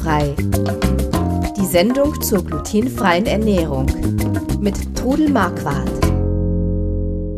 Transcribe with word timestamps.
Glutenfrei. 0.00 0.34
Die 1.56 1.66
Sendung 1.66 2.20
zur 2.22 2.44
glutenfreien 2.44 3.26
Ernährung 3.26 3.86
mit 4.60 4.96
Trudel 4.96 5.28
Marquardt. 5.30 5.90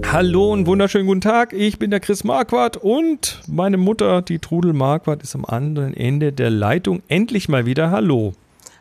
Hallo 0.06 0.52
und 0.52 0.66
wunderschönen 0.66 1.06
guten 1.06 1.20
Tag. 1.20 1.52
Ich 1.52 1.78
bin 1.78 1.90
der 1.90 2.00
Chris 2.00 2.22
Marquardt 2.24 2.76
und 2.76 3.40
meine 3.48 3.78
Mutter, 3.78 4.22
die 4.22 4.38
Trudel 4.38 4.74
Marquardt, 4.74 5.22
ist 5.22 5.34
am 5.34 5.44
anderen 5.44 5.94
Ende 5.94 6.32
der 6.32 6.50
Leitung. 6.50 7.02
Endlich 7.08 7.48
mal 7.48 7.66
wieder 7.66 7.90
Hallo. 7.90 8.34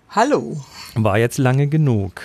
Hallo. 0.09 0.57
War 0.95 1.17
jetzt 1.17 1.37
lange 1.37 1.67
genug. 1.67 2.21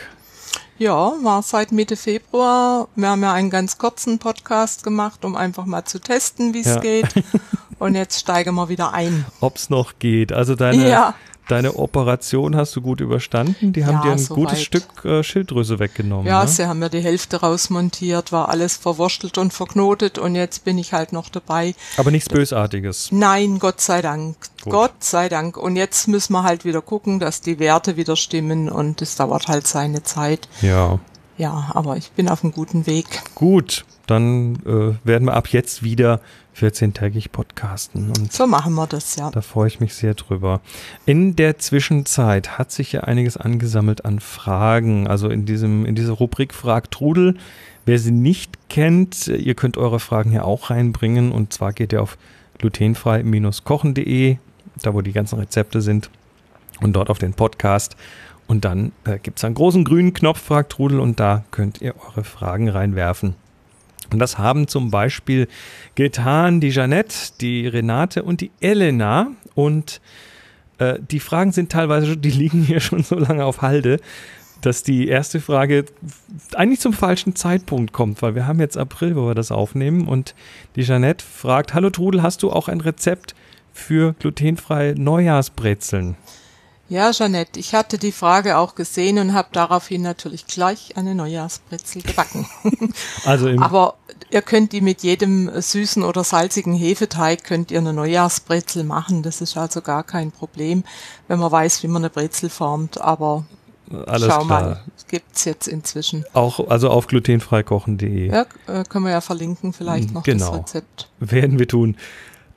Ja, 0.78 1.14
war 1.22 1.42
seit 1.42 1.72
Mitte 1.72 1.96
Februar. 1.96 2.88
Wir 2.96 3.08
haben 3.08 3.22
ja 3.22 3.32
einen 3.32 3.48
ganz 3.48 3.78
kurzen 3.78 4.18
Podcast 4.18 4.82
gemacht, 4.82 5.24
um 5.24 5.36
einfach 5.36 5.64
mal 5.64 5.84
zu 5.86 6.00
testen, 6.00 6.52
wie 6.52 6.60
es 6.60 6.66
ja. 6.66 6.80
geht. 6.80 7.08
Und 7.78 7.94
jetzt 7.94 8.18
steigen 8.18 8.54
wir 8.54 8.68
wieder 8.68 8.92
ein. 8.92 9.26
Ob 9.40 9.56
es 9.56 9.70
noch 9.70 9.98
geht. 9.98 10.32
Also 10.32 10.54
deine, 10.54 10.88
ja. 10.88 11.14
Deine 11.48 11.76
Operation 11.76 12.56
hast 12.56 12.74
du 12.76 12.80
gut 12.80 13.00
überstanden. 13.00 13.72
Die 13.72 13.84
haben 13.84 13.94
ja, 13.94 14.02
dir 14.02 14.12
ein 14.12 14.26
gutes 14.26 14.58
weit. 14.58 14.64
Stück 14.64 15.04
äh, 15.04 15.22
Schilddrüse 15.22 15.78
weggenommen. 15.78 16.26
Ja, 16.26 16.42
ne? 16.42 16.48
sie 16.48 16.66
haben 16.66 16.78
mir 16.78 16.90
die 16.90 17.00
Hälfte 17.00 17.40
rausmontiert, 17.40 18.32
war 18.32 18.48
alles 18.48 18.76
verwurstelt 18.76 19.38
und 19.38 19.52
verknotet 19.52 20.18
und 20.18 20.34
jetzt 20.34 20.64
bin 20.64 20.78
ich 20.78 20.92
halt 20.92 21.12
noch 21.12 21.28
dabei. 21.28 21.74
Aber 21.96 22.10
nichts 22.10 22.28
Bösartiges. 22.28 23.10
Nein, 23.12 23.58
Gott 23.58 23.80
sei 23.80 24.02
Dank. 24.02 24.36
Gut. 24.62 24.72
Gott 24.72 25.04
sei 25.04 25.28
Dank. 25.28 25.56
Und 25.56 25.76
jetzt 25.76 26.08
müssen 26.08 26.32
wir 26.32 26.42
halt 26.42 26.64
wieder 26.64 26.82
gucken, 26.82 27.20
dass 27.20 27.40
die 27.40 27.58
Werte 27.58 27.96
wieder 27.96 28.16
stimmen 28.16 28.68
und 28.68 29.02
es 29.02 29.16
dauert 29.16 29.48
halt 29.48 29.66
seine 29.66 30.02
Zeit. 30.02 30.48
Ja. 30.62 30.98
Ja, 31.38 31.70
aber 31.74 31.96
ich 31.96 32.12
bin 32.12 32.28
auf 32.28 32.42
einem 32.42 32.52
guten 32.52 32.86
Weg. 32.86 33.06
Gut, 33.34 33.84
dann 34.06 34.56
äh, 34.64 35.06
werden 35.06 35.26
wir 35.26 35.34
ab 35.34 35.48
jetzt 35.48 35.82
wieder 35.82 36.20
14-tägig 36.58 37.30
podcasten. 37.30 38.10
Und 38.10 38.32
so 38.32 38.46
machen 38.46 38.74
wir 38.74 38.86
das, 38.86 39.16
ja. 39.16 39.30
Da 39.30 39.42
freue 39.42 39.68
ich 39.68 39.80
mich 39.80 39.94
sehr 39.94 40.14
drüber. 40.14 40.60
In 41.04 41.36
der 41.36 41.58
Zwischenzeit 41.58 42.58
hat 42.58 42.72
sich 42.72 42.92
ja 42.92 43.02
einiges 43.02 43.36
angesammelt 43.36 44.04
an 44.04 44.20
Fragen. 44.20 45.06
Also 45.06 45.28
in 45.28 45.44
diesem, 45.44 45.84
in 45.84 45.94
dieser 45.94 46.12
Rubrik 46.12 46.54
Frag 46.54 46.90
Trudel. 46.90 47.36
Wer 47.84 47.98
sie 47.98 48.12
nicht 48.12 48.68
kennt, 48.68 49.28
ihr 49.28 49.54
könnt 49.54 49.76
eure 49.76 50.00
Fragen 50.00 50.30
hier 50.30 50.46
auch 50.46 50.70
reinbringen. 50.70 51.30
Und 51.32 51.52
zwar 51.52 51.72
geht 51.72 51.92
ihr 51.92 52.02
auf 52.02 52.16
glutenfrei-kochen.de, 52.58 54.38
da 54.82 54.94
wo 54.94 55.02
die 55.02 55.12
ganzen 55.12 55.38
Rezepte 55.38 55.82
sind. 55.82 56.10
Und 56.80 56.94
dort 56.94 57.10
auf 57.10 57.18
den 57.18 57.34
Podcast. 57.34 57.96
Und 58.46 58.64
dann 58.64 58.92
äh, 59.04 59.18
gibt 59.18 59.38
es 59.38 59.44
einen 59.44 59.54
großen 59.54 59.84
grünen 59.84 60.12
Knopf, 60.12 60.40
Frag 60.40 60.68
Trudel, 60.68 61.00
und 61.00 61.18
da 61.18 61.44
könnt 61.50 61.80
ihr 61.80 61.94
eure 61.96 62.24
Fragen 62.24 62.68
reinwerfen. 62.68 63.34
Und 64.12 64.18
das 64.20 64.38
haben 64.38 64.68
zum 64.68 64.90
Beispiel 64.90 65.48
getan 65.94 66.60
die 66.60 66.70
Jeannette, 66.70 67.32
die 67.40 67.66
Renate 67.66 68.22
und 68.22 68.40
die 68.40 68.52
Elena. 68.60 69.28
Und 69.54 70.00
äh, 70.78 70.98
die 71.10 71.20
Fragen 71.20 71.52
sind 71.52 71.72
teilweise, 71.72 72.16
die 72.16 72.30
liegen 72.30 72.62
hier 72.62 72.80
schon 72.80 73.02
so 73.02 73.18
lange 73.18 73.44
auf 73.44 73.62
Halde, 73.62 73.98
dass 74.60 74.82
die 74.82 75.08
erste 75.08 75.40
Frage 75.40 75.84
eigentlich 76.54 76.80
zum 76.80 76.92
falschen 76.92 77.34
Zeitpunkt 77.34 77.92
kommt, 77.92 78.22
weil 78.22 78.34
wir 78.34 78.46
haben 78.46 78.60
jetzt 78.60 78.76
April, 78.76 79.16
wo 79.16 79.26
wir 79.26 79.34
das 79.34 79.50
aufnehmen. 79.50 80.06
Und 80.06 80.34
die 80.76 80.82
Jeannette 80.82 81.24
fragt, 81.24 81.74
hallo 81.74 81.90
Trudel, 81.90 82.22
hast 82.22 82.42
du 82.42 82.50
auch 82.50 82.68
ein 82.68 82.80
Rezept 82.80 83.34
für 83.72 84.14
glutenfreie 84.14 84.94
Neujahrsbrezeln? 84.94 86.16
Ja, 86.88 87.10
Jeanette, 87.10 87.58
ich 87.58 87.74
hatte 87.74 87.98
die 87.98 88.12
Frage 88.12 88.58
auch 88.58 88.76
gesehen 88.76 89.18
und 89.18 89.34
habe 89.34 89.48
daraufhin 89.50 90.02
natürlich 90.02 90.46
gleich 90.46 90.96
eine 90.96 91.14
Neujahrsbrezel 91.14 92.02
gebacken. 92.02 92.46
Also 93.24 93.48
Aber 93.58 93.96
ihr 94.30 94.42
könnt 94.42 94.72
die 94.72 94.80
mit 94.80 95.02
jedem 95.02 95.50
süßen 95.60 96.04
oder 96.04 96.22
salzigen 96.22 96.74
Hefeteig 96.74 97.42
könnt 97.42 97.72
ihr 97.72 97.78
eine 97.78 97.92
Neujahrsbrezel 97.92 98.84
machen. 98.84 99.22
Das 99.22 99.40
ist 99.40 99.56
also 99.56 99.80
gar 99.80 100.04
kein 100.04 100.30
Problem, 100.30 100.84
wenn 101.26 101.40
man 101.40 101.50
weiß, 101.50 101.82
wie 101.82 101.88
man 101.88 102.02
eine 102.02 102.10
Brezel 102.10 102.50
formt. 102.50 103.00
Aber 103.00 103.44
alles 104.06 104.32
Schau 104.32 104.44
klar. 104.44 104.44
mal, 104.44 104.80
gibt's 105.08 105.44
jetzt 105.44 105.66
inzwischen. 105.66 106.24
Auch 106.34 106.68
also 106.68 106.90
auf 106.90 107.08
glutenfreikochen.de. 107.08 108.28
Ja, 108.28 108.46
äh, 108.68 108.84
können 108.84 109.06
wir 109.06 109.12
ja 109.12 109.20
verlinken 109.20 109.72
vielleicht 109.72 110.12
noch 110.12 110.22
genau. 110.22 110.50
das 110.50 110.58
Rezept. 110.60 111.08
Werden 111.18 111.58
wir 111.58 111.66
tun. 111.66 111.96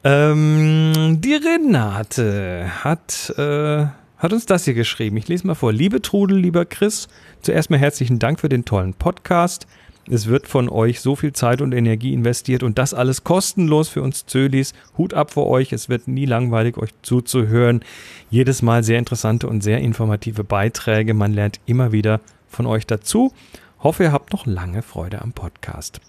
Ähm, 0.03 1.18
die 1.19 1.35
Renate 1.35 2.72
hat 2.84 3.34
äh, 3.38 3.88
hat 4.19 4.34
uns 4.34 4.46
das 4.46 4.66
hier 4.66 4.74
geschrieben. 4.74 5.18
Ich 5.18 5.28
lese 5.28 5.47
mal 5.47 5.56
vor. 5.56 5.74
Liebe 5.74 6.02
Trudel, 6.02 6.38
lieber 6.38 6.66
Chris, 6.66 7.07
zuerst 7.41 7.69
mal 7.72 7.80
herzlichen 7.80 8.19
Dank 8.19 8.40
für 8.40 8.50
den 8.50 8.66
tollen 8.66 8.94
Podcast. 8.94 9.66
Es 10.12 10.28
wird 10.28 10.47
von 10.47 10.69
euch 10.69 11.02
so 11.02 11.16
viel 11.16 11.34
Zeit 11.34 11.62
und 11.62 11.72
Energie 11.72 12.13
investiert 12.13 12.63
und 12.63 12.78
das 12.78 12.94
alles 12.94 13.24
kostenlos 13.24 13.90
für 13.90 14.02
uns 14.02 14.25
Zölis. 14.25 14.74
Hut 14.97 15.13
ab 15.13 15.31
vor 15.31 15.47
euch. 15.47 15.72
Es 15.72 15.88
wird 15.88 16.07
nie 16.07 16.25
langweilig, 16.25 16.78
euch 16.78 16.90
zuzuhören. 17.02 17.81
Jedes 18.30 18.62
Mal 18.62 18.84
sehr 18.84 19.00
interessante 19.00 19.47
und 19.47 19.62
sehr 19.62 19.80
informative 19.80 20.44
Beiträge. 20.44 21.13
Man 21.13 21.34
lernt 21.34 21.59
immer 21.66 21.91
wieder 21.91 22.19
von 22.47 22.66
euch 22.66 22.88
dazu. 22.88 23.34
Hoffe, 23.81 24.03
ihr 24.03 24.12
habt 24.12 24.34
noch 24.34 24.46
lange 24.46 24.81
Freude 24.81 25.22
am 25.22 25.31
Podcast. 25.31 26.01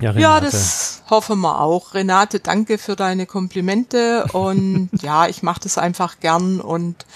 Ja, 0.00 0.12
ja, 0.12 0.40
das 0.40 1.02
hoffen 1.08 1.40
wir 1.40 1.60
auch. 1.60 1.94
Renate, 1.94 2.40
danke 2.40 2.78
für 2.78 2.96
deine 2.96 3.26
Komplimente 3.26 4.26
und 4.32 4.90
ja, 5.02 5.26
ich 5.26 5.42
mache 5.42 5.60
das 5.62 5.78
einfach 5.78 6.20
gern 6.20 6.60
und 6.60 7.06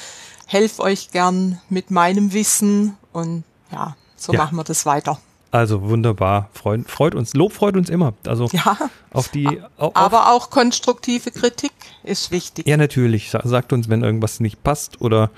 helfe 0.46 0.82
euch 0.82 1.10
gern 1.10 1.60
mit 1.68 1.91
meinem 1.91 2.32
Wissen 2.32 2.96
und 3.12 3.44
ja, 3.70 3.96
so 4.16 4.32
ja. 4.32 4.38
machen 4.38 4.56
wir 4.56 4.64
das 4.64 4.86
weiter. 4.86 5.18
Also 5.52 5.82
wunderbar, 5.82 6.48
freut, 6.52 6.88
freut, 6.88 7.14
uns, 7.14 7.34
Lob 7.34 7.52
freut 7.52 7.76
uns 7.76 7.91
immer. 7.91 8.14
Also 8.24 8.48
ja, 8.52 8.78
auf 9.12 9.28
die, 9.28 9.60
auf, 9.76 9.97
aber 9.97 10.32
auch 10.32 10.50
konstruktive 10.50 11.32
Kritik 11.32 11.72
ist 12.04 12.30
wichtig. 12.30 12.68
Ja, 12.68 12.76
natürlich. 12.76 13.30
Sagt 13.30 13.72
uns, 13.72 13.88
wenn 13.88 14.04
irgendwas 14.04 14.38
nicht 14.38 14.62
passt 14.62 15.00
oder 15.00 15.30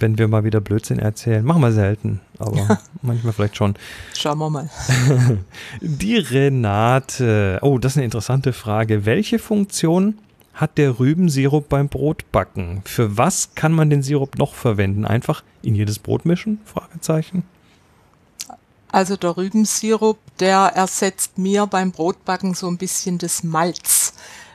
wenn 0.00 0.18
wir 0.18 0.28
mal 0.28 0.44
wieder 0.44 0.60
Blödsinn 0.60 0.98
erzählen. 0.98 1.44
Machen 1.44 1.62
wir 1.62 1.72
selten, 1.72 2.20
aber 2.38 2.80
manchmal 3.02 3.32
vielleicht 3.32 3.56
schon. 3.56 3.74
Schauen 4.16 4.38
wir 4.38 4.50
mal. 4.50 4.70
Die 5.80 6.16
Renate. 6.16 7.58
Oh, 7.62 7.78
das 7.78 7.92
ist 7.92 7.96
eine 7.98 8.04
interessante 8.06 8.52
Frage. 8.52 9.06
Welche 9.06 9.38
Funktion 9.38 10.18
hat 10.54 10.78
der 10.78 10.98
Rübensirup 10.98 11.68
beim 11.68 11.88
Brotbacken? 11.88 12.82
Für 12.84 13.16
was 13.16 13.54
kann 13.54 13.72
man 13.72 13.88
den 13.90 14.02
Sirup 14.02 14.36
noch 14.38 14.54
verwenden? 14.54 15.04
Einfach 15.04 15.42
in 15.62 15.74
jedes 15.74 15.98
Brot 15.98 16.26
mischen? 16.26 16.60
Fragezeichen. 16.64 17.44
Also 18.92 19.16
der 19.16 19.36
Rübensirup, 19.36 20.18
der 20.40 20.72
ersetzt 20.74 21.38
mir 21.38 21.66
beim 21.66 21.92
Brotbacken 21.92 22.54
so 22.54 22.66
ein 22.66 22.76
bisschen 22.76 23.18
das 23.18 23.44
Malz. 23.44 23.99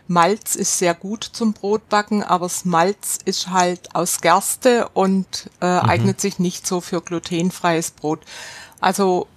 Malz 0.08 0.56
ist 0.56 0.78
sehr 0.78 0.94
gut 0.94 1.24
zum 1.24 1.54
Brotbacken, 1.54 2.24
aber 2.24 2.46
das 2.46 2.66
Malz 2.66 3.18
ist 3.26 3.50
halt 3.50 3.96
aus 3.96 4.22
Gerste 4.22 4.90
und 4.94 5.50
äh, 5.62 5.82
mhm. 5.82 5.90
eignet 5.90 6.22
sich 6.22 6.40
nicht 6.40 6.68
so 6.68 6.82
für 6.82 7.02
glutenfreies 7.02 7.92
Brot. 7.92 8.20
Also 8.80 9.28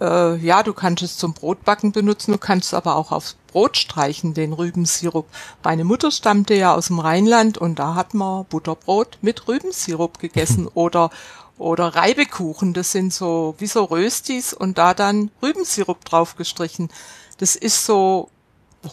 äh, 0.00 0.36
ja, 0.36 0.62
du 0.62 0.72
kannst 0.72 1.02
es 1.02 1.18
zum 1.18 1.34
Brotbacken 1.34 1.92
benutzen, 1.92 2.32
du 2.32 2.38
kannst 2.38 2.68
es 2.68 2.74
aber 2.74 2.96
auch 2.96 3.12
aufs 3.12 3.36
Brot 3.48 3.76
streichen, 3.76 4.34
den 4.34 4.52
Rübensirup. 4.52 5.26
Meine 5.62 5.84
Mutter 5.84 6.10
stammte 6.10 6.54
ja 6.54 6.74
aus 6.74 6.88
dem 6.88 6.98
Rheinland 6.98 7.58
und 7.58 7.78
da 7.78 7.94
hat 7.94 8.14
man 8.14 8.46
Butterbrot 8.46 9.18
mit 9.22 9.46
Rübensirup 9.46 10.18
gegessen 10.18 10.68
oder 10.74 11.10
oder 11.56 11.94
Reibekuchen, 11.94 12.72
das 12.72 12.90
sind 12.90 13.14
so 13.14 13.54
wie 13.58 13.68
so 13.68 13.84
Röstis 13.84 14.52
und 14.52 14.76
da 14.76 14.92
dann 14.92 15.30
Rübensirup 15.40 16.04
drauf 16.04 16.34
gestrichen. 16.34 16.88
Das 17.38 17.54
ist 17.54 17.86
so 17.86 18.28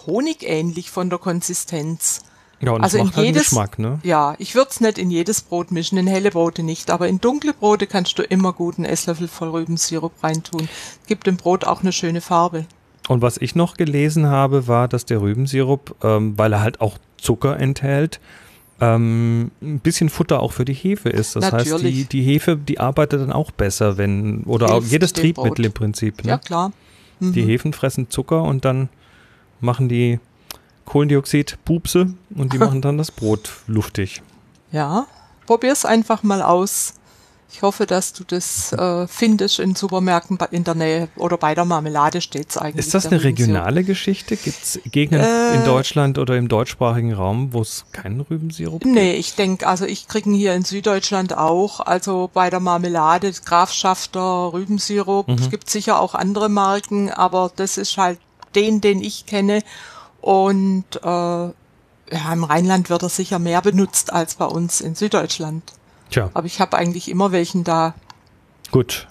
honigähnlich 0.06 0.90
von 0.92 1.10
der 1.10 1.20
Konsistenz. 1.20 2.22
Ja, 2.62 2.74
und 2.74 2.84
also 2.84 3.00
in 3.00 3.16
halt 3.16 3.26
jedes, 3.26 3.50
Geschmack, 3.50 3.80
ne? 3.80 4.00
Ja, 4.04 4.36
ich 4.38 4.54
würde 4.54 4.70
es 4.70 4.82
nicht 4.82 5.00
in 5.00 5.10
jedes 5.10 5.42
Brot 5.42 5.72
mischen, 5.72 5.98
in 5.98 6.06
helle 6.06 6.30
Brote 6.30 6.62
nicht, 6.62 6.92
aber 6.92 7.08
in 7.08 7.20
dunkle 7.20 7.54
Brote 7.54 7.88
kannst 7.88 8.20
du 8.20 8.24
immer 8.24 8.54
gut 8.54 8.78
einen 8.78 8.86
Esslöffel 8.86 9.28
voll 9.28 9.50
Rübensirup 9.50 10.14
reintun. 10.22 10.70
Gibt 11.08 11.26
dem 11.26 11.38
Brot 11.38 11.66
auch 11.66 11.82
eine 11.82 11.92
schöne 11.92 12.22
Farbe. 12.22 12.66
Und 13.08 13.24
was 13.24 13.38
ich 13.38 13.56
noch 13.56 13.78
gelesen 13.78 14.28
habe, 14.28 14.68
war, 14.68 14.88
dass 14.88 15.06
der 15.06 15.22
Rübensirup, 15.22 15.96
ähm, 16.04 16.38
weil 16.38 16.54
er 16.54 16.62
halt 16.62 16.82
auch 16.82 17.00
Zucker 17.18 17.60
enthält, 17.60 18.20
ähm, 18.80 19.52
ein 19.62 19.80
bisschen 19.80 20.10
Futter 20.10 20.40
auch 20.40 20.52
für 20.52 20.66
die 20.66 20.74
Hefe 20.74 21.10
ist. 21.10 21.36
Das 21.36 21.52
Natürlich. 21.52 21.74
heißt, 21.74 21.84
die, 21.84 22.06
die 22.06 22.22
Hefe, 22.22 22.58
die 22.58 22.80
arbeitet 22.80 23.22
dann 23.22 23.32
auch 23.32 23.52
besser, 23.52 23.98
wenn, 23.98 24.44
oder 24.44 24.72
auch 24.72 24.84
jedes 24.84 25.14
Triebmittel 25.14 25.52
Brot. 25.52 25.66
im 25.66 25.72
Prinzip. 25.74 26.24
Ne? 26.24 26.30
Ja, 26.30 26.38
klar. 26.38 26.72
Mhm. 27.20 27.34
Die 27.34 27.44
Hefen 27.44 27.74
fressen 27.74 28.10
Zucker 28.10 28.44
und 28.44 28.66
dann 28.66 28.90
machen 29.62 29.90
die 29.90 30.20
Kohlendioxid-Pupse 30.86 32.14
und 32.36 32.54
die 32.54 32.58
machen 32.60 32.82
dann 32.82 32.98
das 32.98 33.12
Brot 33.12 33.52
luftig. 33.68 34.22
Ja, 34.72 35.08
probier's 35.46 35.86
einfach 35.86 36.24
mal 36.24 36.42
aus. 36.42 36.94
Ich 37.54 37.64
hoffe, 37.64 37.86
dass 37.86 38.14
du 38.14 38.24
das 38.24 38.72
äh, 38.72 39.08
findest 39.08 39.60
in 39.60 39.76
Supermärkten 39.76 40.38
in 40.52 40.64
der 40.64 40.74
Nähe 40.74 41.10
oder 41.18 41.38
bei 41.38 41.54
der 41.54 41.66
Marmelade 41.66 42.22
steht's 42.22 42.58
eigentlich. 42.58 42.86
Ist 42.86 42.94
das 42.94 43.08
eine 43.08 43.22
regionale 43.22 43.84
Geschichte? 43.84 44.38
Gibt 44.38 44.64
es 44.64 44.80
Gegenden 44.86 45.26
äh, 45.26 45.56
in 45.56 45.66
Deutschland 45.66 46.18
oder 46.18 46.38
im 46.38 46.48
deutschsprachigen 46.48 47.12
Raum, 47.12 47.52
wo 47.52 47.62
es 47.62 47.86
keinen 47.92 48.22
Rübensirup 48.22 48.84
gibt? 48.84 48.96
Nee, 48.96 49.16
ich 49.16 49.36
denke, 49.36 49.68
also 49.68 49.84
ich 49.86 50.08
kriege 50.08 50.32
hier 50.32 50.54
in 50.54 50.64
Süddeutschland 50.64 51.38
auch, 51.38 51.82
also 51.82 52.30
bei 52.34 52.50
der 52.50 52.62
Marmelade, 52.62 53.30
Grafschafter, 53.44 54.54
Rübensirup. 54.54 55.28
Mhm. 55.28 55.36
Es 55.36 55.50
gibt 55.50 55.70
sicher 55.70 56.00
auch 56.00 56.16
andere 56.16 56.48
Marken, 56.48 57.12
aber 57.12 57.52
das 57.54 57.78
ist 57.78 57.98
halt 57.98 58.20
den, 58.56 58.82
den 58.82 59.02
ich 59.02 59.26
kenne. 59.26 59.62
Und 60.22 60.86
äh, 61.04 61.08
ja, 61.08 61.54
im 62.34 62.44
Rheinland 62.44 62.90
wird 62.90 63.04
er 63.04 63.10
sicher 63.10 63.40
mehr 63.40 63.62
benutzt 63.62 64.12
als 64.12 64.36
bei 64.36 64.46
uns 64.46 64.82
in 64.82 64.96
Süddeutschland. 64.96 65.64
Tja. 66.10 66.30
Aber 66.34 66.46
ich 66.46 66.60
habe 66.60 66.78
eigentlich 66.78 67.10
immer 67.10 67.32
welchen 67.32 67.64
da. 67.64 67.96
Gut. 68.72 69.08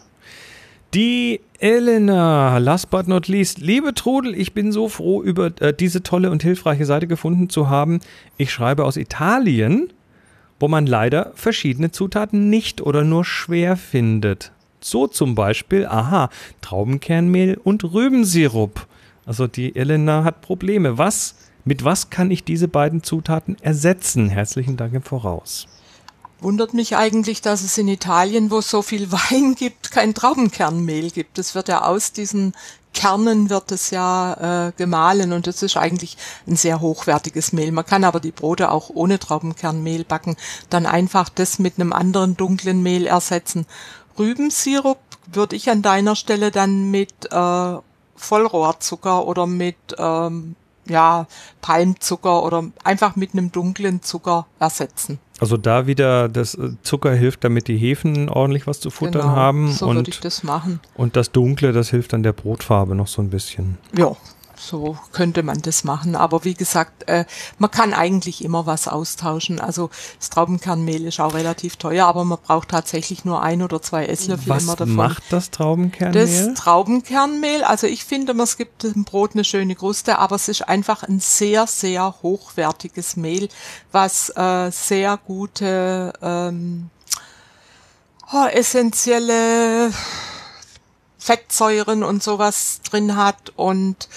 Die 0.94 1.40
Elena, 1.60 2.58
last 2.58 2.90
but 2.90 3.06
not 3.06 3.28
least. 3.28 3.58
Liebe 3.58 3.94
Trudel, 3.94 4.34
ich 4.34 4.54
bin 4.54 4.72
so 4.72 4.88
froh, 4.88 5.22
über 5.22 5.52
äh, 5.60 5.72
diese 5.72 6.02
tolle 6.02 6.30
und 6.30 6.42
hilfreiche 6.42 6.86
Seite 6.86 7.06
gefunden 7.06 7.48
zu 7.48 7.68
haben. 7.68 8.00
Ich 8.36 8.50
schreibe 8.50 8.84
aus 8.84 8.96
Italien, 8.96 9.92
wo 10.58 10.68
man 10.68 10.86
leider 10.86 11.32
verschiedene 11.34 11.90
Zutaten 11.90 12.50
nicht 12.50 12.80
oder 12.80 13.04
nur 13.04 13.24
schwer 13.24 13.76
findet. 13.76 14.52
So 14.80 15.06
zum 15.06 15.34
Beispiel, 15.34 15.86
aha, 15.86 16.30
Traubenkernmehl 16.60 17.58
und 17.62 17.84
Rübensirup. 17.84 18.86
Also 19.26 19.46
die 19.46 19.76
Elena 19.76 20.24
hat 20.24 20.40
Probleme. 20.40 20.98
Was, 20.98 21.34
mit 21.64 21.84
was 21.84 22.10
kann 22.10 22.30
ich 22.30 22.44
diese 22.44 22.68
beiden 22.68 23.02
Zutaten 23.02 23.56
ersetzen? 23.60 24.28
Herzlichen 24.28 24.76
Dank 24.76 24.94
im 24.94 25.02
Voraus. 25.02 25.66
Wundert 26.40 26.72
mich 26.72 26.96
eigentlich, 26.96 27.42
dass 27.42 27.62
es 27.62 27.76
in 27.76 27.88
Italien, 27.88 28.50
wo 28.50 28.58
es 28.58 28.70
so 28.70 28.82
viel 28.82 29.12
Wein 29.12 29.54
gibt, 29.54 29.90
kein 29.90 30.14
Traubenkernmehl 30.14 31.10
gibt. 31.10 31.38
Es 31.38 31.54
wird 31.54 31.68
ja 31.68 31.82
aus 31.82 32.12
diesen 32.12 32.54
Kernen 32.92 33.50
wird 33.50 33.70
es 33.72 33.90
ja 33.90 34.68
äh, 34.68 34.72
gemahlen 34.76 35.32
und 35.32 35.46
es 35.46 35.62
ist 35.62 35.76
eigentlich 35.76 36.16
ein 36.46 36.56
sehr 36.56 36.80
hochwertiges 36.80 37.52
Mehl. 37.52 37.70
Man 37.72 37.86
kann 37.86 38.04
aber 38.04 38.20
die 38.20 38.32
Brote 38.32 38.70
auch 38.70 38.90
ohne 38.90 39.18
Traubenkernmehl 39.18 40.04
backen, 40.04 40.36
dann 40.70 40.86
einfach 40.86 41.28
das 41.28 41.58
mit 41.58 41.78
einem 41.78 41.92
anderen 41.92 42.36
dunklen 42.36 42.82
Mehl 42.82 43.06
ersetzen. 43.06 43.66
Rübensirup 44.18 44.98
würde 45.32 45.56
ich 45.56 45.70
an 45.70 45.82
deiner 45.82 46.16
Stelle 46.16 46.50
dann 46.50 46.90
mit 46.90 47.12
äh, 47.30 47.76
Vollrohrzucker 48.20 49.26
oder 49.26 49.46
mit 49.46 49.76
ähm, 49.98 50.54
ja, 50.86 51.26
Palmzucker 51.60 52.42
oder 52.44 52.64
einfach 52.84 53.16
mit 53.16 53.32
einem 53.32 53.52
dunklen 53.52 54.02
Zucker 54.02 54.46
ersetzen. 54.58 55.18
Also 55.38 55.56
da 55.56 55.86
wieder 55.86 56.28
das 56.28 56.54
äh, 56.54 56.72
Zucker 56.82 57.14
hilft, 57.14 57.44
damit 57.44 57.68
die 57.68 57.78
Hefen 57.78 58.28
ordentlich 58.28 58.66
was 58.66 58.80
zu 58.80 58.90
futtern 58.90 59.22
genau, 59.22 59.34
haben. 59.34 59.72
So 59.72 59.92
würde 59.94 60.10
ich 60.10 60.20
das 60.20 60.42
machen. 60.42 60.80
Und 60.94 61.16
das 61.16 61.32
Dunkle, 61.32 61.72
das 61.72 61.90
hilft 61.90 62.12
dann 62.12 62.22
der 62.22 62.32
Brotfarbe 62.32 62.94
noch 62.94 63.06
so 63.06 63.22
ein 63.22 63.30
bisschen. 63.30 63.78
Ja, 63.96 64.14
so 64.60 64.98
könnte 65.12 65.42
man 65.42 65.62
das 65.62 65.84
machen. 65.84 66.14
Aber 66.14 66.44
wie 66.44 66.54
gesagt, 66.54 67.08
äh, 67.08 67.24
man 67.58 67.70
kann 67.70 67.94
eigentlich 67.94 68.44
immer 68.44 68.66
was 68.66 68.88
austauschen. 68.88 69.60
Also 69.60 69.90
das 70.18 70.30
Traubenkernmehl 70.30 71.06
ist 71.06 71.20
auch 71.20 71.34
relativ 71.34 71.76
teuer, 71.76 72.06
aber 72.06 72.24
man 72.24 72.38
braucht 72.38 72.68
tatsächlich 72.68 73.24
nur 73.24 73.42
ein 73.42 73.62
oder 73.62 73.80
zwei 73.80 74.06
Esslöffel 74.06 74.48
was 74.48 74.62
immer 74.64 74.76
davon. 74.76 74.96
Was 74.96 75.08
macht 75.08 75.22
das 75.30 75.50
Traubenkernmehl? 75.50 76.26
Das 76.26 76.54
Traubenkernmehl, 76.54 77.64
also 77.64 77.86
ich 77.86 78.04
finde, 78.04 78.32
es 78.42 78.56
gibt 78.56 78.84
im 78.84 79.04
Brot 79.04 79.32
eine 79.34 79.44
schöne 79.44 79.74
Kruste, 79.74 80.18
aber 80.18 80.36
es 80.36 80.48
ist 80.48 80.68
einfach 80.68 81.02
ein 81.02 81.20
sehr, 81.20 81.66
sehr 81.66 82.16
hochwertiges 82.22 83.16
Mehl, 83.16 83.48
was 83.92 84.30
äh, 84.36 84.70
sehr 84.70 85.16
gute 85.16 86.12
ähm, 86.22 86.90
oh, 88.32 88.46
essentielle 88.46 89.90
Fettsäuren 91.18 92.02
und 92.02 92.22
sowas 92.22 92.80
drin 92.88 93.16
hat 93.16 93.52
und 93.56 94.08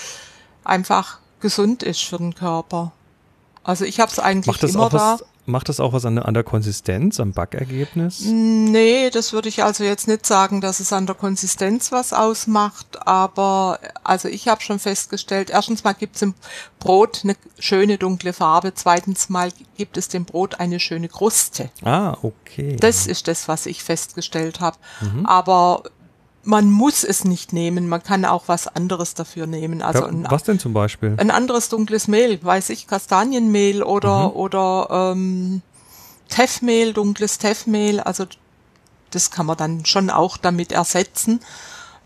einfach 0.64 1.20
gesund 1.40 1.84
ist 1.84 2.04
für 2.04 2.18
den 2.18 2.36
Körper. 2.36 2.92
Also 3.64 3.86
ich 3.86 4.00
habe 4.00 4.12
es 4.12 4.20
eigentlich 4.20 4.62
immer 4.64 4.90
da. 4.90 5.14
Was, 5.20 5.24
macht 5.46 5.70
das 5.70 5.80
auch 5.80 5.94
was 5.94 6.06
an, 6.06 6.18
an, 6.20 6.34
der 6.34 6.44
Konsistenz, 6.44 7.20
am 7.20 7.34
Backergebnis? 7.34 8.22
Nee, 8.26 9.10
das 9.10 9.34
würde 9.34 9.50
ich 9.50 9.64
also 9.64 9.84
jetzt 9.84 10.08
nicht 10.08 10.26
sagen, 10.26 10.62
dass 10.62 10.80
es 10.80 10.94
an 10.94 11.06
der 11.06 11.16
Konsistenz 11.16 11.92
was 11.92 12.14
ausmacht, 12.14 13.06
aber 13.06 13.80
also 14.04 14.30
ich 14.30 14.48
habe 14.48 14.62
schon 14.62 14.80
festgestellt, 14.80 15.50
erstens 15.50 15.84
mal 15.84 15.94
gibt 15.94 16.16
es 16.16 16.22
im 16.22 16.34
Brot 16.80 17.22
eine 17.24 17.36
schöne 17.60 17.98
dunkle 17.98 18.34
Farbe, 18.34 18.74
zweitens 18.74 19.30
mal 19.30 19.50
gibt 19.78 19.98
es 19.98 20.08
dem 20.08 20.26
Brot 20.26 20.60
eine 20.60 20.80
schöne 20.80 21.10
Kruste. 21.10 21.70
Ah, 21.84 22.18
okay. 22.22 22.78
Das 22.80 23.08
ist 23.08 23.28
das, 23.28 23.48
was 23.48 23.66
ich 23.66 23.84
festgestellt 23.84 24.60
habe. 24.60 24.78
Mhm. 25.02 25.26
Aber 25.26 25.84
man 26.44 26.70
muss 26.70 27.04
es 27.04 27.24
nicht 27.24 27.54
nehmen, 27.54 27.88
man 27.88 28.04
kann 28.04 28.26
auch 28.26 28.44
was 28.48 28.68
anderes 28.68 29.14
dafür 29.14 29.48
nehmen. 29.48 29.82
Also 29.82 30.02
ja, 30.02 30.08
ein, 30.08 30.26
was 30.30 30.44
denn 30.44 30.60
zum 30.60 30.74
Beispiel? 30.74 31.16
Ein 31.18 31.32
anderes 31.32 31.70
dunkles 31.70 32.08
Mehl, 32.08 32.44
weiß 32.44 32.70
ich, 32.70 32.88
Kastanienmehl 32.88 33.82
oder, 33.82 34.30
mhm. 34.30 34.36
oder 34.36 34.88
ähm, 34.92 35.62
Teffmehl, 36.28 36.94
dunkles 36.94 37.38
Teffmehl, 37.38 38.00
also 38.00 38.26
das 39.12 39.32
kann 39.32 39.46
man 39.46 39.58
dann 39.58 39.86
schon 39.86 40.10
auch 40.10 40.38
damit 40.38 40.72
ersetzen. 40.72 41.40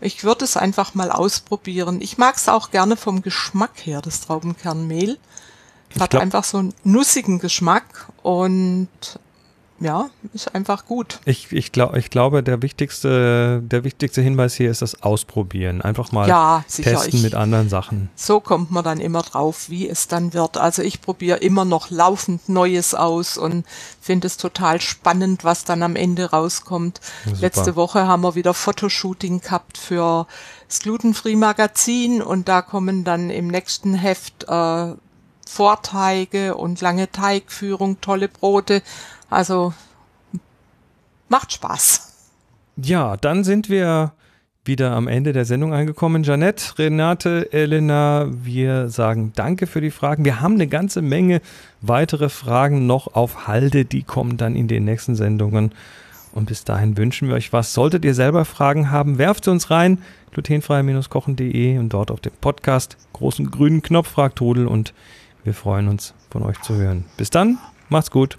Ich 0.00 0.22
würde 0.22 0.44
es 0.44 0.56
einfach 0.56 0.94
mal 0.94 1.10
ausprobieren. 1.10 2.00
Ich 2.00 2.18
mag 2.18 2.36
es 2.36 2.48
auch 2.48 2.70
gerne 2.70 2.96
vom 2.96 3.22
Geschmack 3.22 3.72
her, 3.84 4.00
das 4.00 4.20
Traubenkernmehl. 4.20 5.18
Hat 5.98 6.14
einfach 6.14 6.44
so 6.44 6.58
einen 6.58 6.74
nussigen 6.84 7.38
Geschmack 7.38 8.08
und 8.22 8.88
ja, 9.80 10.10
ist 10.34 10.54
einfach 10.54 10.86
gut. 10.86 11.20
Ich, 11.24 11.52
ich, 11.52 11.70
glaub, 11.70 11.96
ich 11.96 12.10
glaube, 12.10 12.42
der 12.42 12.62
wichtigste, 12.62 13.62
der 13.62 13.84
wichtigste 13.84 14.20
Hinweis 14.20 14.54
hier 14.54 14.70
ist 14.70 14.82
das 14.82 15.02
Ausprobieren. 15.02 15.82
Einfach 15.82 16.10
mal 16.10 16.28
ja, 16.28 16.64
testen 16.68 17.14
ich, 17.14 17.22
mit 17.22 17.34
anderen 17.34 17.68
Sachen. 17.68 18.10
So 18.16 18.40
kommt 18.40 18.70
man 18.72 18.82
dann 18.82 18.98
immer 18.98 19.22
drauf, 19.22 19.70
wie 19.70 19.88
es 19.88 20.08
dann 20.08 20.34
wird. 20.34 20.56
Also 20.56 20.82
ich 20.82 21.00
probiere 21.00 21.38
immer 21.38 21.64
noch 21.64 21.90
laufend 21.90 22.48
Neues 22.48 22.94
aus 22.94 23.38
und 23.38 23.64
finde 24.00 24.26
es 24.26 24.36
total 24.36 24.80
spannend, 24.80 25.44
was 25.44 25.64
dann 25.64 25.82
am 25.82 25.94
Ende 25.94 26.30
rauskommt. 26.30 27.00
Super. 27.24 27.38
Letzte 27.40 27.76
Woche 27.76 28.06
haben 28.06 28.22
wir 28.22 28.34
wieder 28.34 28.54
Fotoshooting 28.54 29.40
gehabt 29.40 29.78
für 29.78 30.26
das 30.66 30.80
Glutenfree 30.80 31.36
Magazin 31.36 32.20
und 32.20 32.48
da 32.48 32.62
kommen 32.62 33.04
dann 33.04 33.30
im 33.30 33.46
nächsten 33.46 33.94
Heft 33.94 34.44
äh, 34.48 34.94
Vorteige 35.48 36.56
und 36.56 36.80
lange 36.82 37.10
Teigführung, 37.10 38.00
tolle 38.00 38.28
Brote. 38.28 38.82
Also 39.30 39.72
macht 41.28 41.52
Spaß. 41.52 42.12
Ja, 42.76 43.16
dann 43.16 43.44
sind 43.44 43.68
wir 43.68 44.12
wieder 44.64 44.92
am 44.92 45.08
Ende 45.08 45.32
der 45.32 45.44
Sendung 45.44 45.72
angekommen. 45.72 46.22
Janette, 46.22 46.78
Renate, 46.78 47.52
Elena, 47.52 48.26
wir 48.30 48.88
sagen 48.90 49.32
danke 49.34 49.66
für 49.66 49.80
die 49.80 49.90
Fragen. 49.90 50.24
Wir 50.24 50.40
haben 50.40 50.54
eine 50.54 50.68
ganze 50.68 51.02
Menge 51.02 51.40
weitere 51.80 52.28
Fragen 52.28 52.86
noch 52.86 53.14
auf 53.14 53.48
Halde, 53.48 53.84
die 53.84 54.02
kommen 54.02 54.36
dann 54.36 54.54
in 54.54 54.68
den 54.68 54.84
nächsten 54.84 55.16
Sendungen. 55.16 55.72
Und 56.32 56.46
bis 56.46 56.64
dahin 56.64 56.96
wünschen 56.96 57.28
wir 57.28 57.34
euch 57.34 57.52
was. 57.52 57.72
Solltet 57.72 58.04
ihr 58.04 58.14
selber 58.14 58.44
Fragen 58.44 58.90
haben, 58.90 59.18
werft 59.18 59.44
sie 59.44 59.50
uns 59.50 59.70
rein. 59.70 60.02
glutenfrei-kochen.de 60.32 61.78
und 61.78 61.88
dort 61.88 62.10
auf 62.10 62.20
dem 62.20 62.32
Podcast 62.40 62.98
großen 63.14 63.50
grünen 63.50 63.82
Knopf 63.82 64.08
fragt 64.08 64.40
Rudel 64.40 64.66
und 64.66 64.92
wir 65.42 65.54
freuen 65.54 65.88
uns 65.88 66.14
von 66.30 66.42
euch 66.42 66.60
zu 66.60 66.74
hören. 66.74 67.06
Bis 67.16 67.30
dann, 67.30 67.58
macht's 67.88 68.10
gut 68.10 68.38